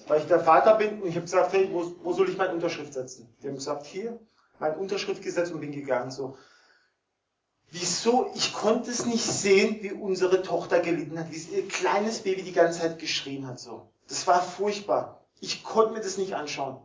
[0.06, 2.52] Weil ich der Vater bin und ich habe gesagt, hey, wo, wo soll ich meine
[2.52, 3.28] Unterschrift setzen?
[3.42, 4.20] Die haben gesagt, hier,
[4.62, 6.10] meine Unterschrift gesetzt und bin gegangen.
[6.10, 6.38] So.
[7.70, 8.30] Wieso?
[8.34, 12.52] Ich konnte es nicht sehen, wie unsere Tochter gelitten hat, wie ihr kleines Baby die
[12.52, 13.58] ganze Zeit geschrien hat.
[13.58, 13.90] So.
[14.08, 15.26] Das war furchtbar.
[15.40, 16.80] Ich konnte mir das nicht anschauen.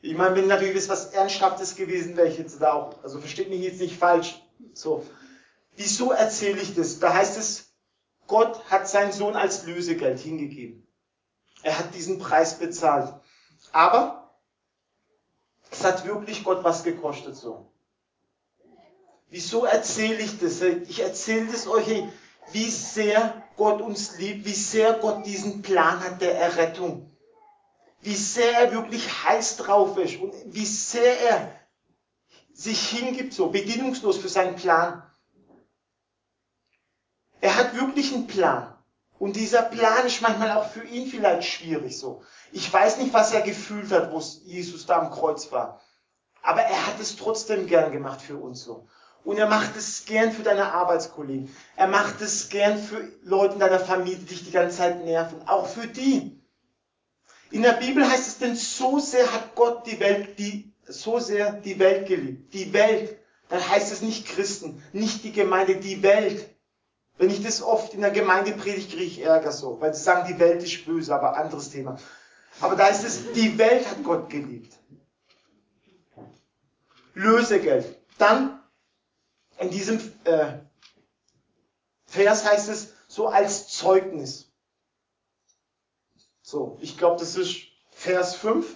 [0.00, 3.50] Ich meine, wenn natürlich das was Ernsthaftes gewesen wäre, ich jetzt da auch, also versteht
[3.50, 4.42] mich jetzt nicht falsch.
[4.72, 5.06] So.
[5.76, 6.98] Wieso erzähle ich das?
[6.98, 7.74] Da heißt es,
[8.26, 10.86] Gott hat seinen Sohn als Lösegeld hingegeben.
[11.62, 13.12] Er hat diesen Preis bezahlt.
[13.72, 14.21] Aber
[15.72, 17.66] es hat wirklich Gott was gekostet so.
[19.30, 20.60] Wieso erzähle ich das?
[20.60, 22.04] Ich erzähle das euch,
[22.52, 27.10] wie sehr Gott uns liebt, wie sehr Gott diesen Plan hat der Errettung.
[28.02, 31.52] Wie sehr er wirklich heiß drauf ist und wie sehr er
[32.52, 35.02] sich hingibt, so bedingungslos für seinen Plan.
[37.40, 38.71] Er hat wirklich einen Plan.
[39.22, 42.24] Und dieser Plan ist manchmal auch für ihn vielleicht schwierig so.
[42.50, 45.80] Ich weiß nicht, was er gefühlt hat, wo Jesus da am Kreuz war.
[46.42, 48.88] Aber er hat es trotzdem gern gemacht für uns so.
[49.22, 51.54] Und er macht es gern für deine Arbeitskollegen.
[51.76, 55.46] Er macht es gern für Leute in deiner Familie, die dich die ganze Zeit nerven.
[55.46, 56.42] Auch für die.
[57.52, 61.52] In der Bibel heißt es denn, so sehr hat Gott die Welt, die, so sehr
[61.52, 62.52] die Welt geliebt.
[62.54, 63.16] Die Welt.
[63.50, 66.51] Dann heißt es nicht Christen, nicht die Gemeinde, die Welt.
[67.22, 70.26] Wenn ich das oft in der Gemeinde predige, kriege ich Ärger so, weil sie sagen,
[70.26, 71.96] die Welt ist böse, aber anderes Thema.
[72.60, 74.76] Aber da ist es, die Welt hat Gott geliebt.
[77.14, 77.96] Lösegeld.
[78.18, 78.60] Dann
[79.60, 80.54] in diesem äh,
[82.06, 84.50] Vers heißt es so als Zeugnis.
[86.42, 88.66] So, ich glaube, das ist Vers 5.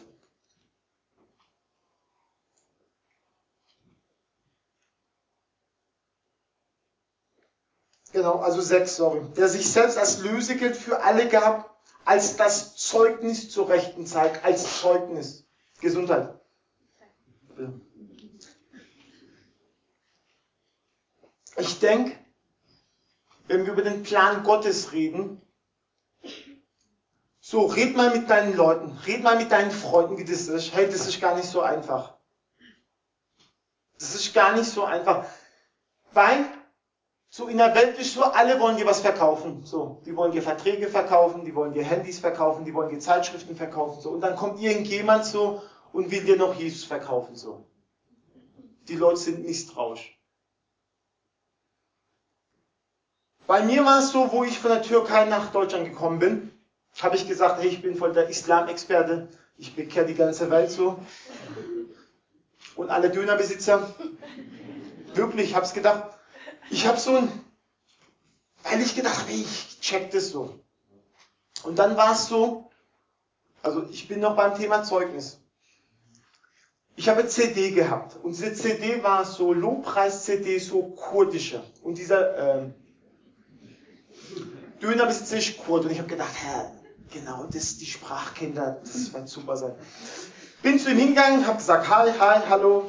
[8.17, 9.21] Genau, also 6, sorry.
[9.37, 14.81] Der sich selbst als Lösegeld für alle gab, als das Zeugnis zur rechten Zeit, als
[14.81, 15.47] Zeugnis.
[15.83, 16.41] Gesundheit.
[21.59, 22.17] Ich denke,
[23.49, 25.43] wenn wir über den Plan Gottes reden,
[27.39, 30.75] so, red mal mit deinen Leuten, red mal mit deinen Freunden, wie das ist.
[30.75, 32.15] Hey, das ist gar nicht so einfach.
[33.99, 35.27] Das ist gar nicht so einfach.
[36.13, 36.47] Weil,
[37.37, 39.61] so in der Welt ist so, alle wollen dir was verkaufen.
[39.63, 43.55] So, die wollen dir Verträge verkaufen, die wollen dir Handys verkaufen, die wollen dir Zeitschriften
[43.55, 44.01] verkaufen.
[44.01, 45.61] So, und dann kommt irgendjemand so
[45.93, 47.37] und will dir noch Jesus verkaufen.
[47.37, 47.67] So.
[48.89, 50.19] Die Leute sind misstrauisch.
[53.47, 56.51] Bei mir war es so, wo ich von der Türkei nach Deutschland gekommen bin,
[57.03, 61.01] habe ich gesagt, hey, ich bin voll der Islam-Experte, ich bekehre die ganze Welt so.
[62.77, 63.95] Und alle Dönerbesitzer,
[65.13, 66.16] wirklich, ich habe es gedacht,
[66.71, 67.29] ich habe so ein,
[68.63, 70.59] weil ich gedacht habe, ich check das so.
[71.63, 72.71] Und dann war es so,
[73.63, 75.39] also ich bin noch beim Thema Zeugnis.
[76.97, 81.63] Ich habe CD gehabt und diese CD war so Lobpreis-CD, so kurdische.
[81.83, 82.75] Und dieser ähm,
[84.81, 85.85] Döner bis Zischkurt.
[85.85, 86.71] Und ich habe gedacht, hä,
[87.11, 89.75] genau, das die Sprachkinder, das wird super sein.
[90.63, 92.87] Bin zu ihm hingegangen, habe gesagt, hi, hi, hallo,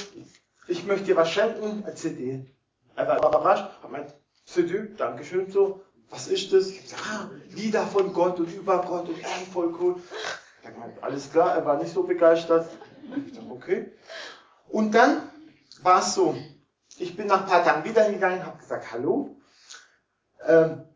[0.68, 2.46] ich möchte dir was schenken, eine CD.
[2.98, 6.70] Er war überrascht, hat meint, CD, Dankeschön, so, was ist das?
[6.72, 10.02] Ich gesagt, ah, Lieder von Gott und über Gott und ey, voll cool.
[10.64, 12.68] Er meint, alles klar, er war nicht so begeistert.
[13.28, 13.92] Ich dachte, okay.
[14.70, 15.30] Und dann
[15.84, 16.36] war es so,
[16.98, 19.38] ich bin nach ein paar Tagen wieder hingegangen, habe gesagt, hallo,
[20.48, 20.88] ähm,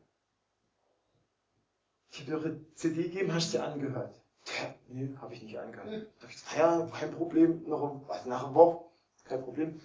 [2.10, 4.20] ich habe eure CD gegeben, hast du sie angehört?
[4.46, 5.86] Tja, nee, habe ich nicht angehört.
[5.86, 8.86] Da habe ich gesagt, ja, kein Problem, noch, also nach einer Woche,
[9.26, 9.80] kein Problem.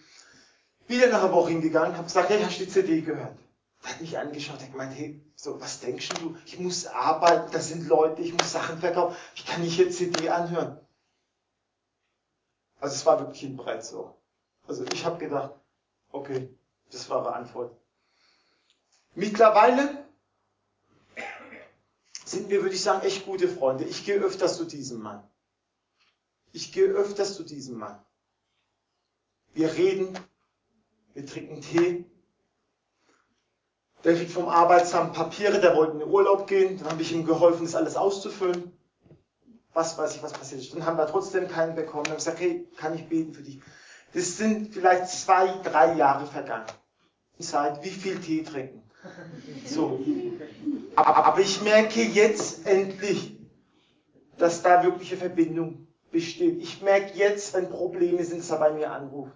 [0.89, 3.37] Wieder nach einer Woche hingegangen, habe gesagt, hey, hast du die CD gehört?
[3.83, 6.37] Er hat mich angeschaut, hat gemeint, hey, so, was denkst du?
[6.47, 10.29] Ich muss arbeiten, das sind Leute, ich muss Sachen verkaufen, ich kann nicht jetzt CD
[10.29, 10.81] anhören.
[12.81, 14.17] Also es war wirklich ein Brett so.
[14.67, 15.55] Also ich habe gedacht,
[16.11, 16.49] okay,
[16.91, 17.77] das war eine Antwort.
[19.15, 20.05] Mittlerweile
[22.25, 23.85] sind wir, würde ich sagen, echt gute Freunde.
[23.85, 25.23] Ich gehe öfters zu diesem Mann.
[26.53, 27.99] Ich gehe öfters zu diesem Mann.
[29.55, 30.19] Wir reden,
[31.17, 32.05] wir trinken Tee.
[34.05, 36.79] Der kriegt vom Arbeitsamt Papiere, der wollte in den Urlaub gehen.
[36.79, 38.71] Dann habe ich ihm geholfen, das alles auszufüllen.
[39.73, 40.75] Was weiß ich, was passiert ist.
[40.75, 42.05] Dann haben wir trotzdem keinen bekommen.
[42.05, 43.61] Dann habe ich gesagt, hey, kann ich beten für dich?
[44.13, 46.67] Das sind vielleicht zwei, drei Jahre vergangen.
[47.39, 48.83] Zeit, wie viel Tee trinken.
[49.67, 50.01] So.
[50.97, 53.39] Aber ich merke jetzt endlich,
[54.37, 56.63] dass da wirkliche Verbindung besteht.
[56.63, 59.33] Ich merke jetzt, wenn Probleme sind, dass er bei mir anruft.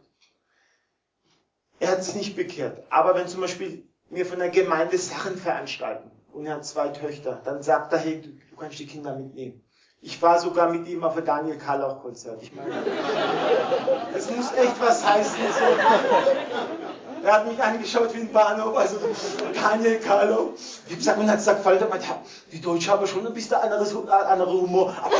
[1.80, 2.82] Er hat sich nicht bekehrt.
[2.90, 7.40] Aber wenn zum Beispiel wir von der Gemeinde Sachen veranstalten und er hat zwei Töchter,
[7.44, 9.64] dann sagt er, hey, du kannst die Kinder mitnehmen.
[10.02, 12.42] Ich war sogar mit ihm auf ein Daniel Karlauch Konzert.
[12.42, 12.70] Ich meine,
[14.14, 15.38] das muss echt was heißen.
[15.52, 17.26] So.
[17.26, 18.96] Er hat mich angeschaut wie ein Bahnhof, also
[19.54, 20.52] Daniel Karlauch.
[20.86, 21.88] Ich habe gesagt, und hat gesagt, Falter,
[22.50, 25.16] die Deutsche haben schon ein bisschen anderes, andere Humor, aber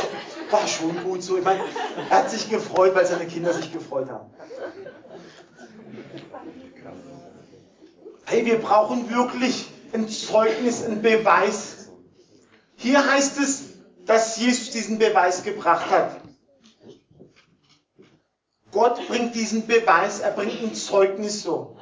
[0.49, 1.37] war schon gut so.
[1.37, 1.61] Ich meine,
[2.09, 4.31] er hat sich gefreut, weil seine Kinder sich gefreut haben.
[8.31, 11.89] Hey, wir brauchen wirklich ein Zeugnis, ein Beweis.
[12.77, 13.63] Hier heißt es,
[14.05, 16.21] dass Jesus diesen Beweis gebracht hat.
[18.71, 21.77] Gott bringt diesen Beweis, er bringt ein Zeugnis so.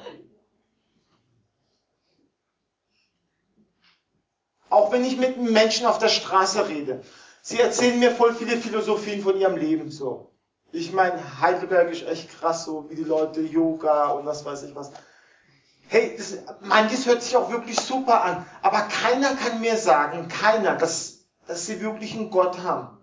[4.71, 7.03] Auch wenn ich mit Menschen auf der Straße rede,
[7.43, 10.31] sie erzählen mir voll viele Philosophien von ihrem Leben so.
[10.71, 14.73] Ich meine, Heidelberg ist echt krass so, wie die Leute Yoga und was weiß ich
[14.73, 14.91] was.
[15.91, 20.75] Hey, das, manches hört sich auch wirklich super an, aber keiner kann mir sagen, keiner,
[20.75, 22.99] dass dass sie wirklich einen Gott haben,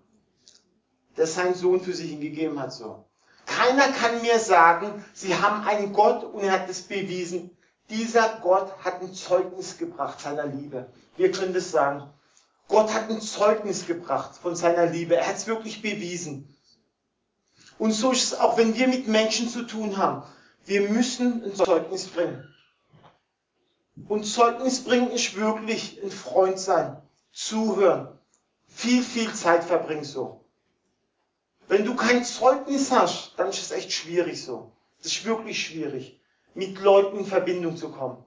[1.17, 2.71] der seinen Sohn für sie hingegeben hat.
[2.71, 3.03] So.
[3.45, 7.51] Keiner kann mir sagen, sie haben einen Gott und er hat es bewiesen.
[7.89, 10.87] Dieser Gott hat ein Zeugnis gebracht seiner Liebe.
[11.17, 12.09] Wir können das sagen.
[12.69, 15.17] Gott hat ein Zeugnis gebracht von seiner Liebe.
[15.17, 16.55] Er hat es wirklich bewiesen.
[17.77, 20.23] Und so ist es auch, wenn wir mit Menschen zu tun haben.
[20.63, 22.47] Wir müssen ein Zeugnis bringen.
[24.07, 28.17] Und Zeugnis bringen ist wirklich ein Freund sein, zuhören,
[28.67, 30.45] viel, viel Zeit verbringst so.
[31.67, 34.71] Wenn du kein Zeugnis hast, dann ist es echt schwierig so.
[34.99, 36.21] Es ist wirklich schwierig,
[36.53, 38.23] mit Leuten in Verbindung zu kommen.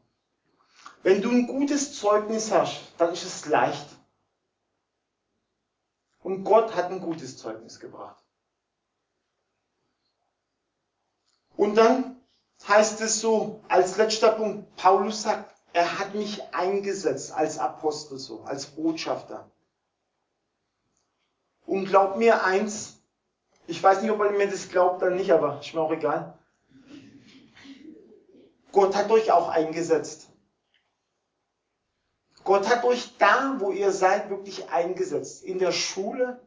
[1.03, 3.87] Wenn du ein gutes Zeugnis hast, dann ist es leicht.
[6.23, 8.23] Und Gott hat ein gutes Zeugnis gebracht.
[11.57, 12.21] Und dann
[12.69, 18.43] heißt es so, als letzter Punkt, Paulus sagt, er hat mich eingesetzt als Apostel so,
[18.43, 19.51] als Botschafter.
[21.67, 23.01] Und glaubt mir eins,
[23.67, 26.37] ich weiß nicht, ob ihr mir das glaubt oder nicht, aber ist mir auch egal.
[28.73, 30.29] Gott hat euch auch eingesetzt.
[32.43, 35.45] Gott hat euch da, wo ihr seid, wirklich eingesetzt.
[35.45, 36.41] In der Schule,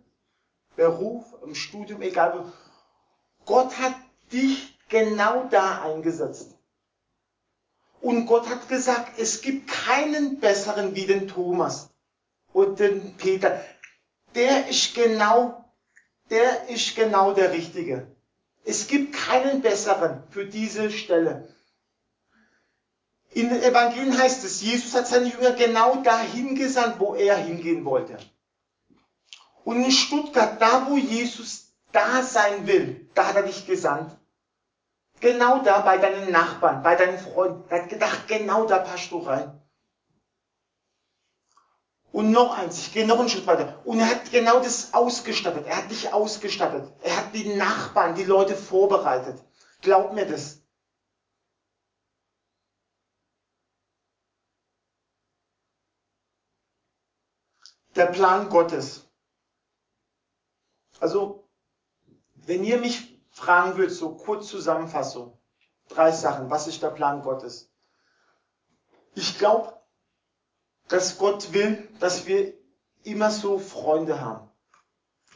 [0.75, 2.51] Beruf, im Studium, egal wo.
[3.45, 3.95] Gott hat
[4.31, 6.52] dich genau da eingesetzt.
[8.03, 11.89] Und Gott hat gesagt, es gibt keinen besseren wie den Thomas
[12.51, 13.59] und den Peter
[14.35, 15.63] der ist genau,
[16.29, 18.07] der ist genau der Richtige.
[18.65, 21.47] Es gibt keinen besseren für diese Stelle.
[23.31, 27.83] In den Evangelien heißt es, Jesus hat seine Jünger genau dahin gesandt, wo er hingehen
[27.83, 28.17] wollte.
[29.65, 34.15] Und in Stuttgart, da wo Jesus da sein will, da hat er dich gesandt.
[35.23, 37.63] Genau da bei deinen Nachbarn, bei deinen Freunden.
[37.69, 39.57] Er hat gedacht, genau da passt du rein.
[42.11, 43.81] Und noch eins, ich gehe noch einen Schritt weiter.
[43.85, 45.65] Und er hat genau das ausgestattet.
[45.65, 46.91] Er hat dich ausgestattet.
[47.03, 49.41] Er hat die Nachbarn, die Leute vorbereitet.
[49.81, 50.61] Glaub mir das.
[57.95, 59.09] Der Plan Gottes.
[60.99, 61.47] Also,
[62.33, 65.37] wenn ihr mich fragen würdet, so kurz Zusammenfassung,
[65.89, 67.71] drei Sachen, was ist der Plan Gottes?
[69.15, 69.73] Ich glaube,
[70.87, 72.53] dass Gott will, dass wir
[73.03, 74.49] immer so Freunde haben.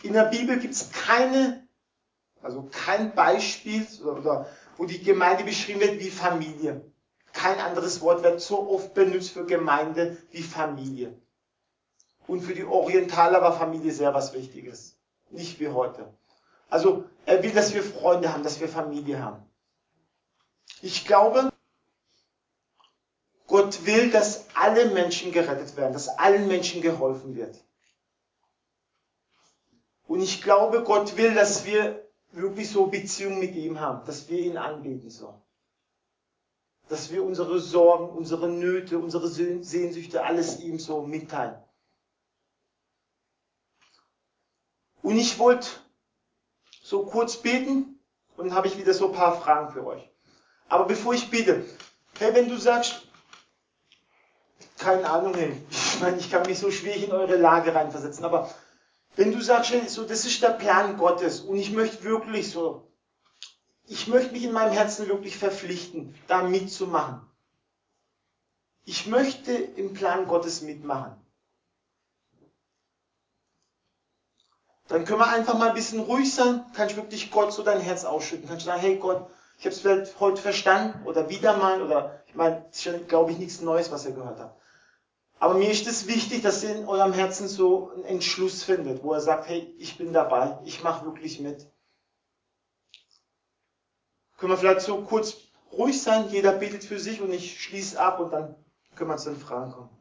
[0.03, 1.67] In der Bibel gibt es keine,
[2.41, 6.85] Also kein Beispiel, oder, wo die Gemeinde beschrieben wird wie Familie.
[7.33, 11.19] Kein anderes Wort wird so oft benutzt für Gemeinde wie Familie.
[12.27, 14.97] Und für die Orientaler war Familie sehr was Wichtiges.
[15.31, 16.13] Nicht wie heute.
[16.69, 19.43] Also er will, dass wir Freunde haben, dass wir Familie haben.
[20.81, 21.51] Ich glaube,
[23.47, 27.63] Gott will, dass alle Menschen gerettet werden, dass allen Menschen geholfen wird.
[30.05, 34.39] Und ich glaube, Gott will, dass wir wirklich so Beziehung mit ihm haben, dass wir
[34.39, 35.41] ihn anbeten sollen.
[36.89, 41.61] Dass wir unsere Sorgen, unsere Nöte, unsere Sehnsüchte, alles ihm so mitteilen.
[45.01, 45.67] Und ich wollte
[46.87, 47.99] so kurz beten
[48.37, 50.09] und dann habe ich wieder so ein paar Fragen für euch.
[50.69, 51.65] Aber bevor ich bete,
[52.17, 53.01] hey, wenn du sagst,
[54.77, 58.49] keine Ahnung, hey, ich meine, ich kann mich so schwierig in eure Lage reinversetzen, aber
[59.17, 62.89] wenn du sagst, hey, so, das ist der Plan Gottes und ich möchte wirklich so,
[63.87, 67.19] ich möchte mich in meinem Herzen wirklich verpflichten, da mitzumachen.
[68.85, 71.21] Ich möchte im Plan Gottes mitmachen.
[74.87, 77.81] Dann können wir einfach mal ein bisschen ruhig sein, kann ich wirklich Gott so dein
[77.81, 81.57] Herz ausschütten, kann ich sagen, hey Gott, ich habe es vielleicht heute verstanden oder wieder
[81.57, 84.61] mal oder ich meine, es ist glaube ich, nichts Neues, was ihr gehört habt.
[85.39, 89.13] Aber mir ist es wichtig, dass ihr in eurem Herzen so einen Entschluss findet, wo
[89.13, 91.67] er sagt, hey, ich bin dabei, ich mache wirklich mit.
[94.37, 95.37] Können wir vielleicht so kurz
[95.71, 98.55] ruhig sein, jeder betet für sich und ich schließe ab und dann
[98.95, 99.96] können wir zu den Fragen kommen.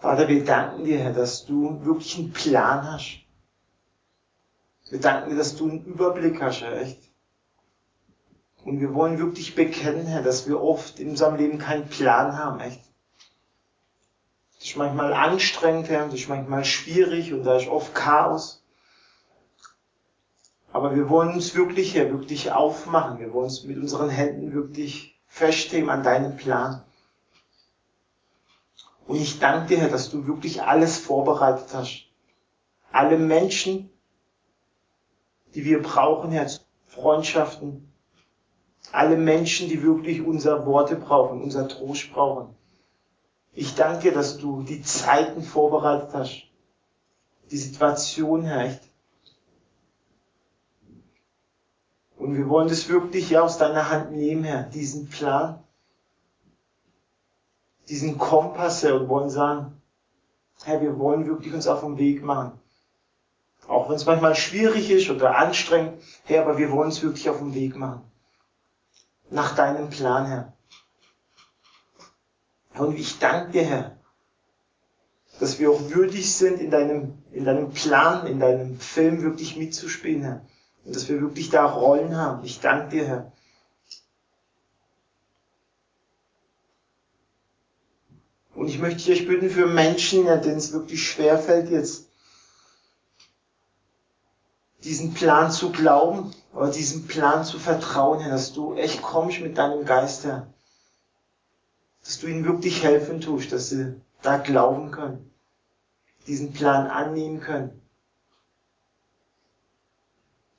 [0.00, 3.20] Vater, wir danken dir, Herr, dass du wirklich einen Plan hast.
[4.90, 7.02] Wir danken dir, dass du einen Überblick hast, Herr, echt.
[8.64, 12.60] Und wir wollen wirklich bekennen, Herr, dass wir oft in unserem Leben keinen Plan haben,
[12.60, 12.82] echt.
[14.58, 18.64] Das ist manchmal anstrengend, Herr, das ist manchmal schwierig und da ist oft Chaos.
[20.72, 23.18] Aber wir wollen uns wirklich, Herr, wirklich aufmachen.
[23.18, 26.82] Wir wollen uns mit unseren Händen wirklich festheben an deinem Plan.
[29.06, 32.06] Und ich danke dir, Herr, dass du wirklich alles vorbereitet hast.
[32.90, 33.90] Alle Menschen,
[35.54, 36.50] die wir brauchen, Herr,
[36.86, 37.92] Freundschaften.
[38.92, 42.54] Alle Menschen, die wirklich unser Worte brauchen, unser Trost brauchen.
[43.52, 46.42] Ich danke dir, dass du die Zeiten vorbereitet hast.
[47.50, 48.82] Die Situation, Herr, echt.
[52.16, 55.62] Und wir wollen das wirklich ja aus deiner Hand nehmen, Herr, diesen Plan
[57.88, 59.80] diesen Kompass her und wollen sagen,
[60.64, 62.58] hey, wir wollen wirklich uns auf den Weg machen.
[63.68, 67.38] Auch wenn es manchmal schwierig ist oder anstrengend, hey, aber wir wollen uns wirklich auf
[67.38, 68.02] den Weg machen.
[69.30, 70.52] Nach deinem Plan, Herr.
[72.78, 73.96] Und ich danke dir, Herr,
[75.40, 80.22] dass wir auch würdig sind, in deinem, in deinem Plan, in deinem Film wirklich mitzuspielen,
[80.22, 80.46] Herr.
[80.84, 82.44] Und dass wir wirklich da Rollen haben.
[82.44, 83.32] Ich danke dir, Herr.
[88.66, 92.08] Und ich möchte euch bitten für Menschen, denen es wirklich schwer fällt, jetzt
[94.82, 99.56] diesen Plan zu glauben oder diesem Plan zu vertrauen, Herr, dass du echt kommst mit
[99.56, 100.52] deinem Geist, Herr.
[102.02, 105.30] Dass du ihnen wirklich helfen tust, dass sie da glauben können,
[106.26, 107.80] diesen Plan annehmen können.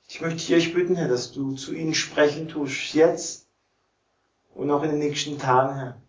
[0.08, 3.48] Ich möchte euch bitten, Herr, dass du zu ihnen sprechen tust, jetzt
[4.54, 6.00] und auch in den nächsten Tagen, Herr.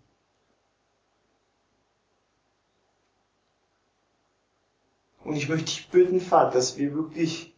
[5.30, 7.53] Und ich möchte dich bitten, Vater, dass wir wirklich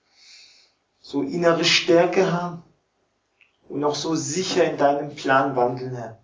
[0.99, 2.63] so innere Stärke haben
[3.69, 6.19] und auch so sicher in deinem Plan wandeln, Herr.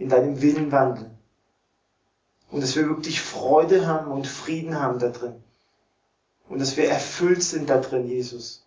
[0.00, 1.16] In deinem Willen wandeln.
[2.50, 5.44] Und dass wir wirklich Freude haben und Frieden haben da drin.
[6.48, 8.63] Und dass wir erfüllt sind da drin, Jesus.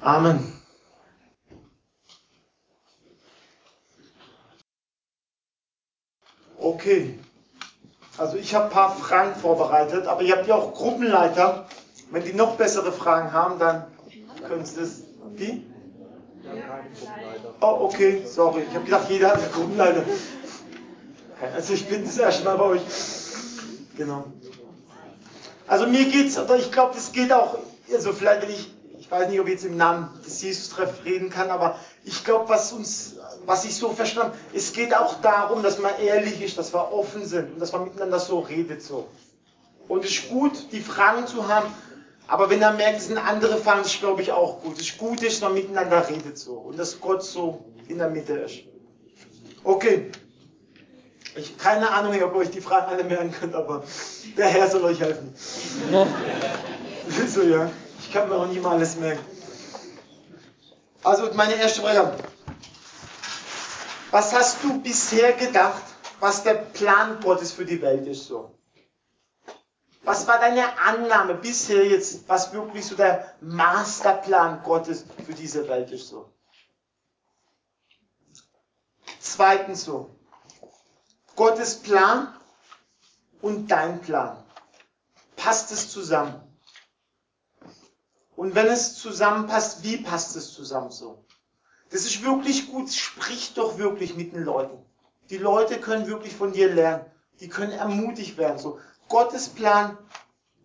[0.00, 0.52] Amen.
[6.58, 7.18] Okay.
[8.16, 11.68] Also ich habe ein paar Fragen vorbereitet, aber ihr habt ja auch Gruppenleiter.
[12.10, 13.84] Wenn die noch bessere Fragen haben, dann
[14.46, 15.02] können sie das.
[15.36, 15.64] Wie?
[17.60, 18.62] Oh, okay, sorry.
[18.68, 20.04] Ich habe gedacht, jeder hat einen Gruppenleiter.
[21.54, 22.82] Also ich bin das erste Mal bei euch.
[23.96, 24.24] Genau.
[25.66, 27.58] Also mir geht's, oder ich glaube, das geht auch,
[27.92, 28.70] also vielleicht wenn ich,
[29.08, 32.50] ich weiß nicht, ob ich jetzt im Namen des Jesus-Treffs reden kann, aber ich glaube,
[32.50, 36.74] was uns, was ich so verstanden es geht auch darum, dass man ehrlich ist, dass
[36.74, 39.08] wir offen sind und dass man miteinander so redet so.
[39.88, 41.72] Und es ist gut, die Fragen zu haben,
[42.26, 44.74] aber wenn er merkt, es sind andere Fragen, ist glaube ich auch gut.
[44.74, 48.34] Es ist gut, dass man miteinander redet so und dass Gott so in der Mitte
[48.34, 48.58] ist.
[49.64, 50.10] Okay.
[51.34, 53.84] Ich keine Ahnung, ob ihr euch die Fragen alle merken könnt, aber
[54.36, 55.32] der Herr soll euch helfen.
[57.26, 57.70] so, ja.
[57.98, 59.24] Ich kann mir auch nie mal alles merken.
[61.02, 62.16] Also meine erste Frage.
[64.10, 65.82] Was hast du bisher gedacht,
[66.20, 68.58] was der Plan Gottes für die Welt ist so?
[70.02, 75.90] Was war deine Annahme bisher jetzt, was wirklich so der Masterplan Gottes für diese Welt
[75.90, 76.32] ist so?
[79.20, 80.08] Zweitens so.
[81.36, 82.34] Gottes Plan
[83.42, 84.42] und dein Plan.
[85.36, 86.47] Passt es zusammen?
[88.38, 91.24] Und wenn es zusammenpasst, wie passt es zusammen so?
[91.90, 92.92] Das ist wirklich gut.
[92.92, 94.78] Sprich doch wirklich mit den Leuten.
[95.28, 97.04] Die Leute können wirklich von dir lernen.
[97.40, 98.60] Die können ermutigt werden.
[98.60, 98.78] So
[99.08, 99.98] Gottes Plan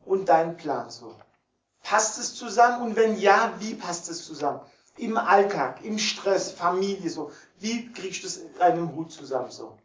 [0.05, 1.15] und dein Plan so.
[1.81, 2.83] Passt es zusammen?
[2.83, 4.61] Und wenn ja, wie passt es zusammen?
[4.97, 7.31] Im Alltag, im Stress, Familie so.
[7.57, 9.79] Wie kriegst du es in einem Hut zusammen so?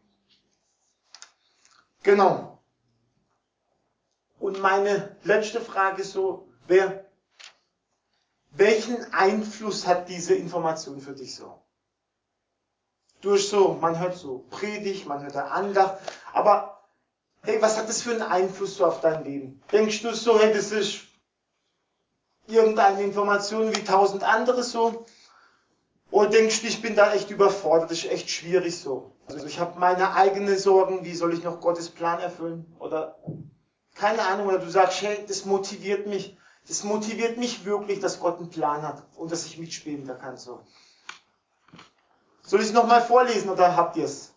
[2.03, 2.59] Genau.
[4.39, 7.08] Und meine letzte Frage ist so, wer
[8.51, 11.61] welchen Einfluss hat diese Information für dich so?
[13.21, 15.99] Durch so, man hört so Predigt, man hört da Andacht,
[16.33, 16.81] aber
[17.43, 19.63] hey, was hat das für einen Einfluss so auf dein Leben?
[19.73, 21.01] Denkst du so, hey, das ist
[22.47, 25.07] irgendeine Information wie tausend andere so?
[26.11, 29.13] Oder denkst du, ich bin da echt überfordert, das ist echt schwierig so?
[29.27, 32.65] Also ich habe meine eigenen Sorgen, wie soll ich noch Gottes Plan erfüllen?
[32.79, 33.19] Oder
[33.95, 36.37] keine Ahnung, oder du sagst, hey, das motiviert mich.
[36.69, 40.37] Das motiviert mich wirklich, dass Gott einen Plan hat und dass ich mitspielen da kann.
[40.37, 40.61] So.
[42.43, 44.33] Soll ich es nochmal vorlesen oder habt ihr es?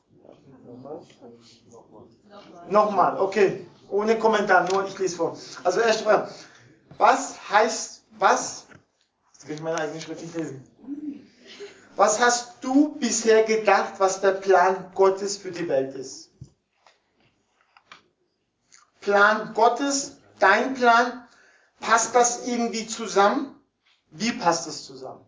[2.70, 3.68] Nochmal, okay.
[3.90, 5.38] Ohne Kommentar, nur ich lese vor.
[5.66, 6.32] Also erste Frage.
[6.98, 8.66] Was heißt, was?
[9.34, 10.64] Jetzt kann ich meine eigene Schrift nicht lesen.
[11.98, 16.32] Was hast du bisher gedacht, was der Plan Gottes für die Welt ist?
[19.02, 21.28] Plan Gottes, dein Plan,
[21.82, 23.60] Passt das irgendwie zusammen?
[24.12, 25.26] Wie passt das zusammen?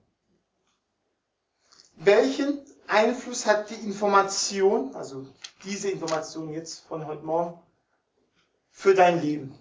[1.95, 5.25] Welchen Einfluss hat die Information, also
[5.63, 7.59] diese Information jetzt von heute Morgen,
[8.71, 9.53] für dein Leben?